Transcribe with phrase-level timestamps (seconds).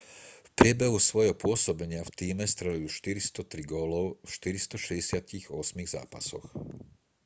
[0.41, 4.29] v priebehu svojho pôsobenia v tíme strelil 403 gólov v
[5.45, 5.53] 468
[5.95, 6.47] zápasoch